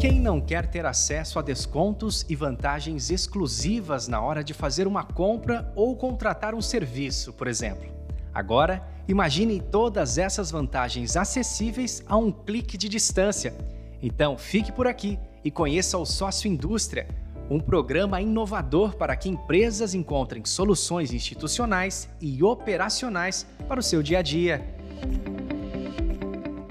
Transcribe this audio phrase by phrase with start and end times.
[0.00, 5.04] Quem não quer ter acesso a descontos e vantagens exclusivas na hora de fazer uma
[5.04, 7.86] compra ou contratar um serviço, por exemplo?
[8.32, 13.54] Agora, imagine todas essas vantagens acessíveis a um clique de distância.
[14.02, 17.06] Então, fique por aqui e conheça o Sócio Indústria,
[17.50, 24.20] um programa inovador para que empresas encontrem soluções institucionais e operacionais para o seu dia
[24.20, 24.64] a dia.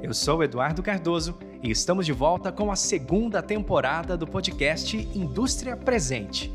[0.02, 5.75] Eu sou Eduardo Cardoso e estamos de volta com a segunda temporada do podcast Indústria
[5.75, 6.54] Presente.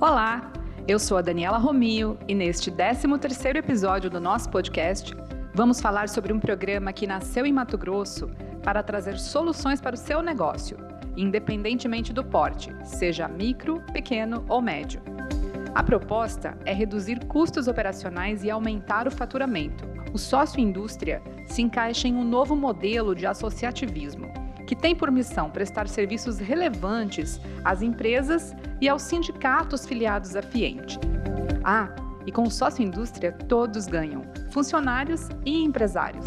[0.00, 0.52] Olá,
[0.86, 5.12] eu sou a Daniela Romio e neste 13º episódio do nosso podcast
[5.52, 8.30] vamos falar sobre um programa que nasceu em Mato Grosso
[8.62, 10.78] para trazer soluções para o seu negócio,
[11.16, 15.02] independentemente do porte, seja micro, pequeno ou médio.
[15.74, 19.84] A proposta é reduzir custos operacionais e aumentar o faturamento.
[20.12, 24.28] O sócio indústria se encaixa em um novo modelo de associativismo,
[24.66, 30.98] que tem por missão prestar serviços relevantes às empresas e aos sindicatos filiados à Fiente.
[31.62, 31.94] Ah,
[32.26, 36.24] e com o sócio indústria todos ganham, funcionários e empresários.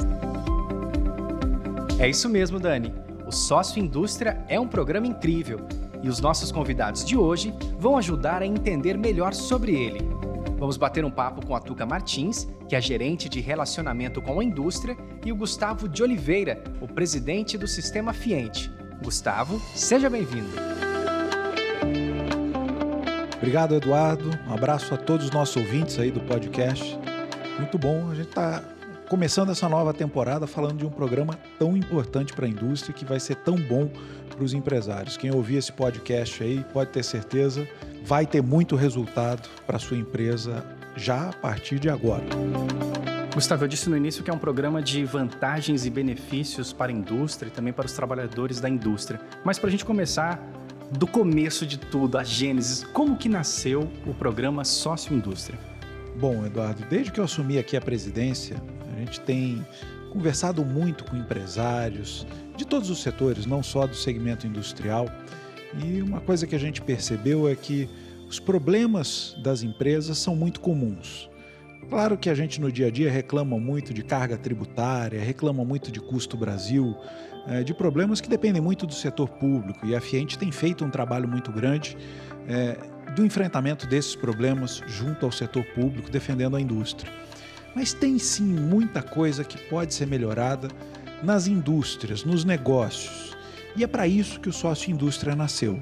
[2.00, 2.94] É isso mesmo, Dani.
[3.26, 5.68] O Sócio Indústria é um programa incrível
[6.02, 10.17] e os nossos convidados de hoje vão ajudar a entender melhor sobre ele.
[10.58, 14.44] Vamos bater um papo com a Tuca Martins, que é gerente de relacionamento com a
[14.44, 18.72] indústria, e o Gustavo de Oliveira, o presidente do Sistema Fiente.
[19.04, 20.50] Gustavo, seja bem-vindo.
[23.36, 24.32] Obrigado, Eduardo.
[24.48, 26.98] Um abraço a todos os nossos ouvintes aí do podcast.
[27.60, 28.10] Muito bom.
[28.10, 28.64] A gente está
[29.08, 33.20] começando essa nova temporada falando de um programa tão importante para a indústria que vai
[33.20, 33.90] ser tão bom
[34.28, 35.16] para os empresários.
[35.18, 37.68] Quem ouvir esse podcast aí pode ter certeza
[38.06, 42.24] vai ter muito resultado para sua empresa já a partir de agora.
[43.34, 46.96] Gustavo, eu disse no início que é um programa de vantagens e benefícios para a
[46.96, 49.22] indústria e também para os trabalhadores da indústria.
[49.46, 50.42] Mas para a gente começar
[50.92, 55.60] do começo de tudo, a gênesis, como que nasceu o programa Sócio Indústria?
[56.20, 58.58] Bom, Eduardo, desde que eu assumi aqui a presidência,
[58.96, 59.64] a gente tem
[60.12, 62.26] conversado muito com empresários
[62.56, 65.08] de todos os setores, não só do segmento industrial,
[65.84, 67.90] e uma coisa que a gente percebeu é que
[68.30, 71.30] os problemas das empresas são muito comuns.
[71.90, 75.90] Claro que a gente no dia a dia reclama muito de carga tributária, reclama muito
[75.90, 76.96] de custo Brasil,
[77.48, 80.90] é, de problemas que dependem muito do setor público e a Fiente tem feito um
[80.90, 81.98] trabalho muito grande
[82.48, 82.78] é,
[83.16, 87.12] do enfrentamento desses problemas junto ao setor público, defendendo a indústria.
[87.74, 90.68] Mas tem sim muita coisa que pode ser melhorada
[91.24, 93.37] nas indústrias, nos negócios.
[93.76, 95.80] E é para isso que o sócio indústria nasceu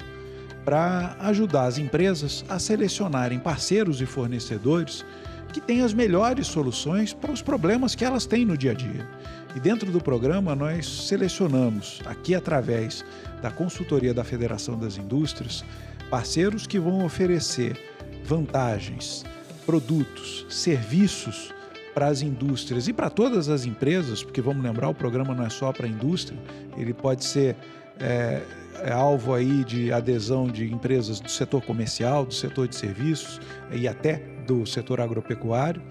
[0.65, 5.05] para ajudar as empresas a selecionarem parceiros e fornecedores
[5.53, 9.07] que têm as melhores soluções para os problemas que elas têm no dia a dia.
[9.55, 13.05] E dentro do programa, nós selecionamos, aqui através
[13.41, 15.63] da consultoria da Federação das Indústrias,
[16.09, 17.79] parceiros que vão oferecer
[18.25, 19.23] vantagens,
[19.65, 21.53] produtos, serviços
[21.95, 25.49] para as indústrias e para todas as empresas, porque vamos lembrar, o programa não é
[25.49, 26.37] só para a indústria,
[26.77, 27.55] ele pode ser
[27.97, 28.41] é,
[28.83, 33.39] é alvo aí de adesão de empresas do setor comercial, do setor de serviços
[33.71, 35.81] e até do setor agropecuário.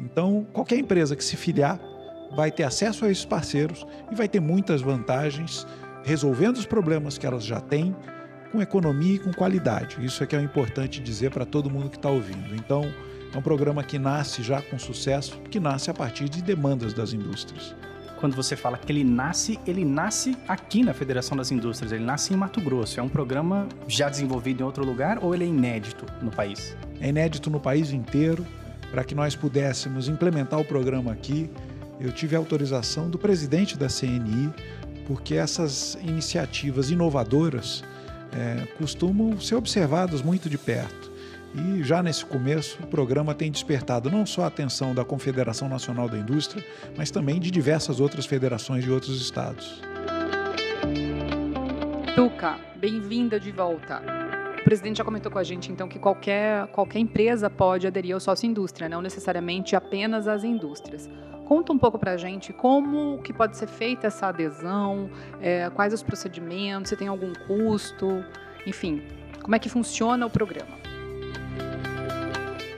[0.00, 1.80] Então, qualquer empresa que se filiar
[2.36, 5.66] vai ter acesso a esses parceiros e vai ter muitas vantagens
[6.04, 7.94] resolvendo os problemas que elas já têm
[8.52, 10.04] com economia e com qualidade.
[10.04, 12.54] Isso é que é importante dizer para todo mundo que está ouvindo.
[12.54, 12.82] Então,
[13.32, 17.12] é um programa que nasce já com sucesso, que nasce a partir de demandas das
[17.12, 17.74] indústrias
[18.20, 22.34] quando você fala que ele nasce, ele nasce aqui na Federação das Indústrias, ele nasce
[22.34, 23.00] em Mato Grosso.
[23.00, 26.76] É um programa já desenvolvido em outro lugar ou ele é inédito no país?
[27.00, 28.46] É inédito no país inteiro.
[28.90, 31.48] Para que nós pudéssemos implementar o programa aqui,
[31.98, 34.52] eu tive a autorização do presidente da CNI,
[35.06, 37.82] porque essas iniciativas inovadoras
[38.32, 41.09] é, costumam ser observadas muito de perto.
[41.54, 46.08] E já nesse começo, o programa tem despertado não só a atenção da Confederação Nacional
[46.08, 46.64] da Indústria,
[46.96, 49.82] mas também de diversas outras federações de outros estados.
[52.14, 54.00] Tuca, bem-vinda de volta.
[54.60, 58.20] O presidente já comentou com a gente, então, que qualquer, qualquer empresa pode aderir ao
[58.20, 61.08] sócio indústria, não necessariamente apenas as indústrias.
[61.46, 65.10] Conta um pouco para a gente como que pode ser feita essa adesão,
[65.40, 68.24] é, quais os procedimentos, se tem algum custo,
[68.64, 69.02] enfim,
[69.42, 70.78] como é que funciona o programa.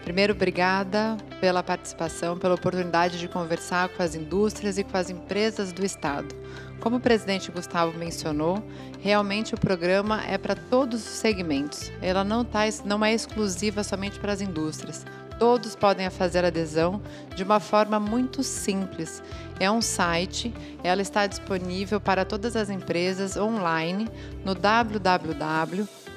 [0.04, 5.72] Primeiro, obrigada pela participação, pela oportunidade de conversar com as indústrias e com as empresas
[5.72, 6.34] do Estado.
[6.81, 8.60] Como o presidente Gustavo mencionou,
[9.00, 11.93] realmente o programa é para todos os segmentos.
[12.02, 15.06] Ela não, tá, não é exclusiva somente para as indústrias.
[15.38, 17.00] Todos podem fazer adesão
[17.37, 19.22] de uma forma muito simples.
[19.60, 20.52] É um site,
[20.82, 24.08] ela está disponível para todas as empresas online
[24.44, 24.55] no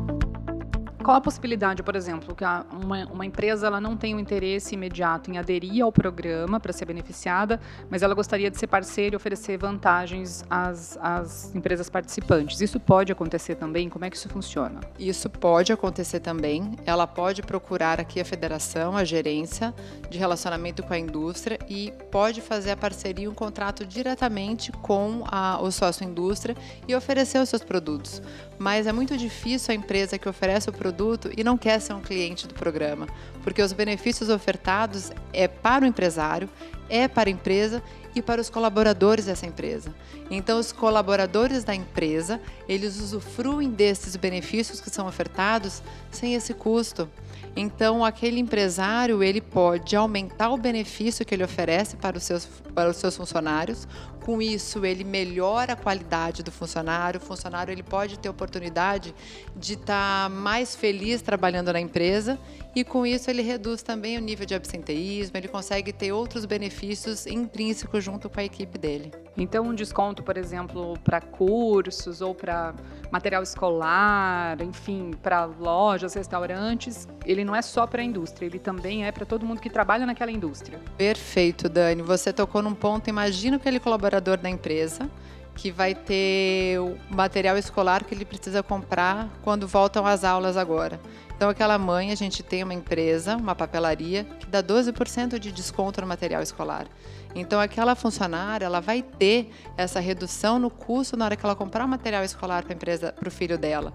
[1.07, 5.31] Qual a possibilidade, por exemplo, que uma, uma empresa ela não tem um interesse imediato
[5.31, 9.57] em aderir ao programa para ser beneficiada, mas ela gostaria de ser parceira e oferecer
[9.57, 12.61] vantagens às, às empresas participantes?
[12.61, 13.89] Isso pode acontecer também?
[13.89, 14.81] Como é que isso funciona?
[14.99, 16.73] Isso pode acontecer também.
[16.85, 19.73] Ela pode procurar aqui a federação, a gerência
[20.11, 25.61] de relacionamento com a indústria e pode fazer a parceria, um contrato diretamente com a,
[25.63, 26.57] o sócio indústria
[26.89, 28.21] e oferecer os seus produtos.
[28.59, 31.93] Mas é muito difícil a empresa que oferece o produto produto e não quer ser
[31.93, 33.07] um cliente do programa,
[33.45, 36.49] porque os benefícios ofertados é para o empresário,
[36.89, 37.83] é para a empresa
[38.17, 39.95] e para os colaboradores dessa empresa.
[40.31, 47.07] Então, os colaboradores da empresa, eles usufruem desses benefícios que são ofertados sem esse custo.
[47.55, 52.91] Então, aquele empresário ele pode aumentar o benefício que ele oferece para os seus, para
[52.91, 53.87] os seus funcionários.
[54.25, 57.21] Com isso, ele melhora a qualidade do funcionário.
[57.21, 59.15] O funcionário ele pode ter oportunidade
[59.55, 62.39] de estar mais feliz trabalhando na empresa
[62.75, 65.37] e com isso ele reduz também o nível de absenteísmo.
[65.37, 69.11] Ele consegue ter outros benefícios intrínsecos junto com a equipe dele.
[69.37, 72.73] Então, um desconto, por exemplo, para cursos ou para
[73.11, 79.05] material escolar, enfim, para lojas, restaurantes, ele não é só para a indústria, ele também
[79.05, 80.79] é para todo mundo que trabalha naquela indústria.
[80.97, 82.01] Perfeito, Dani.
[82.03, 83.11] Você tocou num ponto.
[83.11, 85.11] Imagina aquele colaborador da empresa
[85.57, 91.01] que vai ter o material escolar que ele precisa comprar quando voltam às aulas agora.
[91.35, 96.01] Então, aquela mãe, a gente tem uma empresa, uma papelaria, que dá 12% de desconto
[96.01, 96.87] no material escolar.
[97.35, 101.85] Então, aquela funcionária, ela vai ter essa redução no custo na hora que ela comprar
[101.85, 103.93] o material escolar para a empresa, para o filho dela.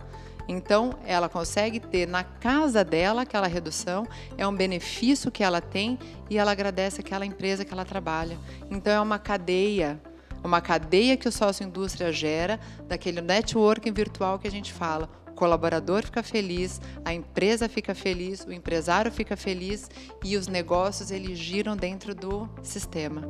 [0.47, 4.05] Então, ela consegue ter na casa dela aquela redução,
[4.37, 5.97] é um benefício que ela tem
[6.29, 8.37] e ela agradece aquela empresa que ela trabalha.
[8.69, 9.99] Então, é uma cadeia,
[10.43, 15.09] uma cadeia que o sócio indústria gera daquele networking virtual que a gente fala
[15.41, 19.89] colaborador fica feliz, a empresa fica feliz, o empresário fica feliz
[20.23, 23.23] e os negócios eles giram dentro do sistema.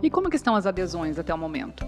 [0.00, 1.84] E como que estão as adesões até o momento?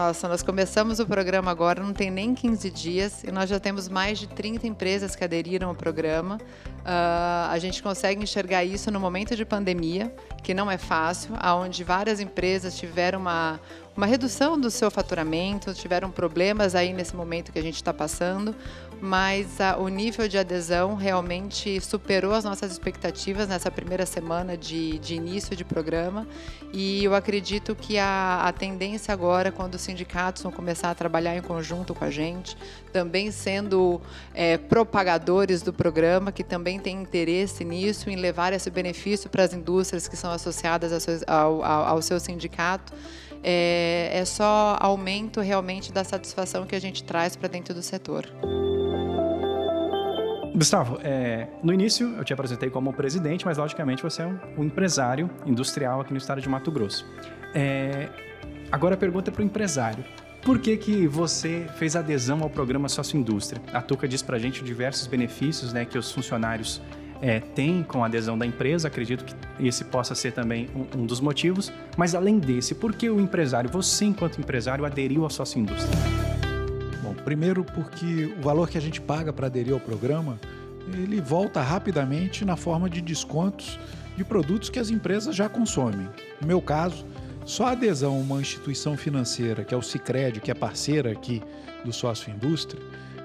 [0.00, 3.86] Nossa, nós começamos o programa agora, não tem nem 15 dias, e nós já temos
[3.86, 6.36] mais de 30 empresas que aderiram ao programa.
[6.36, 10.10] Uh, a gente consegue enxergar isso no momento de pandemia,
[10.42, 13.60] que não é fácil, onde várias empresas tiveram uma,
[13.94, 18.56] uma redução do seu faturamento, tiveram problemas aí nesse momento que a gente está passando,
[19.00, 24.98] mas a, o nível de adesão realmente superou as nossas expectativas nessa primeira semana de,
[24.98, 26.26] de início de programa
[26.72, 31.36] e eu acredito que a, a tendência agora, quando os sindicatos vão começar a trabalhar
[31.36, 32.56] em conjunto com a gente,
[32.92, 34.00] também sendo
[34.34, 39.52] é, propagadores do programa, que também tem interesse nisso, em levar esse benefício para as
[39.52, 42.92] indústrias que são associadas ao, ao, ao seu sindicato,
[43.42, 48.30] é, é só aumento realmente da satisfação que a gente traz para dentro do setor.
[50.60, 54.64] Gustavo, é, no início eu te apresentei como presidente, mas logicamente você é um, um
[54.64, 57.06] empresário industrial aqui no estado de Mato Grosso.
[57.54, 58.10] É,
[58.70, 60.04] agora a pergunta é para o empresário.
[60.42, 63.62] Por que, que você fez adesão ao programa Sócio Indústria?
[63.72, 66.82] A Tuca diz para a gente diversos benefícios né, que os funcionários
[67.22, 71.06] é, tem com a adesão da empresa, acredito que esse possa ser também um, um,
[71.06, 71.72] dos motivos.
[71.96, 76.19] Mas além desse, por que o empresário, você enquanto empresário, aderiu à sócio indústria?
[77.24, 80.38] Primeiro porque o valor que a gente paga para aderir ao programa,
[80.92, 83.78] ele volta rapidamente na forma de descontos
[84.16, 86.08] de produtos que as empresas já consomem.
[86.40, 87.06] No meu caso,
[87.44, 91.42] só a adesão a uma instituição financeira, que é o Sicredi, que é parceira aqui
[91.84, 92.82] do sócio indústria,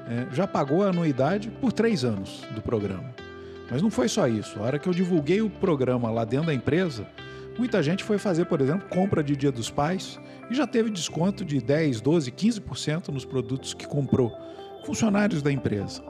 [0.08, 3.14] é, já pagou a anuidade por três anos do programa.
[3.70, 4.60] Mas não foi só isso.
[4.60, 7.08] A hora que eu divulguei o programa lá dentro da empresa,
[7.58, 10.20] muita gente foi fazer, por exemplo, compra de Dia dos Pais
[10.50, 14.32] e já teve desconto de 10, 12, 15% nos produtos que comprou.
[14.86, 16.04] Funcionários da empresa.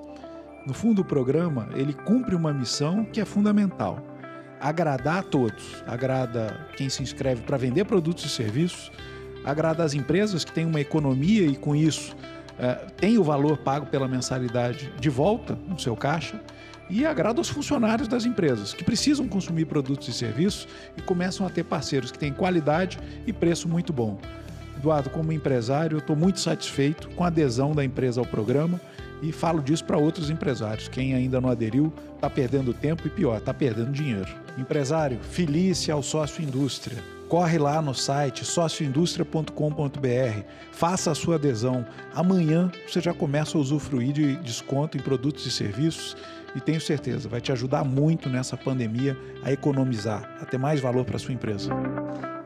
[0.65, 3.99] No fundo, o programa ele cumpre uma missão que é fundamental:
[4.59, 5.83] agradar a todos.
[5.85, 8.91] Agrada quem se inscreve para vender produtos e serviços,
[9.43, 12.15] agrada as empresas que têm uma economia e com isso
[12.57, 16.39] é, tem o valor pago pela mensalidade de volta no seu caixa
[16.89, 21.49] e agrada aos funcionários das empresas que precisam consumir produtos e serviços e começam a
[21.49, 24.19] ter parceiros que têm qualidade e preço muito bom.
[24.77, 28.79] Eduardo, como empresário, eu estou muito satisfeito com a adesão da empresa ao programa
[29.21, 30.87] e falo disso para outros empresários.
[30.87, 34.27] Quem ainda não aderiu está perdendo tempo e pior, está perdendo dinheiro.
[34.57, 36.97] Empresário, felice ao sócio indústria.
[37.27, 41.83] Corre lá no site sócioindústria.com.br, faça a sua adesão.
[42.13, 46.15] Amanhã você já começa a usufruir de desconto em produtos e serviços
[46.55, 51.03] e tenho certeza, vai te ajudar muito nessa pandemia a economizar, a ter mais valor
[51.03, 51.71] para sua empresa.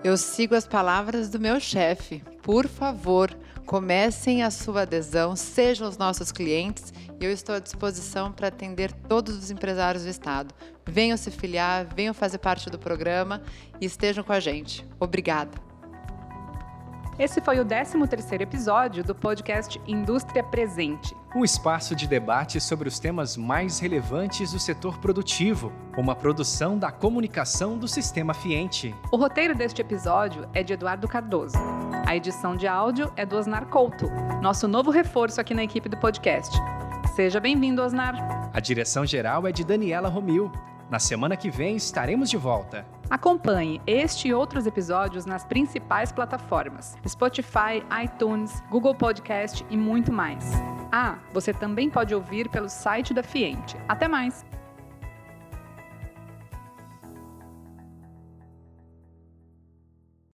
[0.03, 2.23] Eu sigo as palavras do meu chefe.
[2.41, 8.31] Por favor, comecem a sua adesão, sejam os nossos clientes e eu estou à disposição
[8.31, 10.55] para atender todos os empresários do estado.
[10.87, 13.43] Venham se filiar, venham fazer parte do programa
[13.79, 14.87] e estejam com a gente.
[14.99, 15.51] Obrigada.
[17.19, 21.13] Esse foi o 13º episódio do podcast Indústria Presente.
[21.35, 26.91] Um espaço de debate sobre os temas mais relevantes do setor produtivo, uma produção da
[26.91, 28.95] comunicação do Sistema Fiente.
[29.11, 31.55] O roteiro deste episódio é de Eduardo Cardoso.
[32.07, 34.09] A edição de áudio é do Osnar Couto,
[34.41, 36.57] nosso novo reforço aqui na equipe do podcast.
[37.15, 38.49] Seja bem-vindo, Osnar.
[38.51, 40.51] A direção geral é de Daniela Romil.
[40.89, 42.87] Na semana que vem estaremos de volta.
[43.07, 50.43] Acompanhe este e outros episódios nas principais plataformas: Spotify, iTunes, Google Podcast e muito mais.
[50.91, 53.77] Ah, você também pode ouvir pelo site da Fiente.
[53.87, 54.45] Até mais!